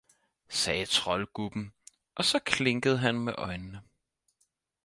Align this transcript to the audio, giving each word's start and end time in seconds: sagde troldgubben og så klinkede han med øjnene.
sagde 0.49 0.85
troldgubben 0.85 1.73
og 2.15 2.25
så 2.25 2.39
klinkede 2.39 2.97
han 2.97 3.15
med 3.15 3.33
øjnene. 3.37 3.81